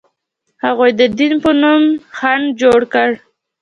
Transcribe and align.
هغوی 0.65 0.91
د 0.99 1.01
دین 1.17 1.33
په 1.43 1.51
نوم 1.61 1.83
خنډ 2.17 2.45
جوړ 2.61 2.79
کړ. 2.93 3.09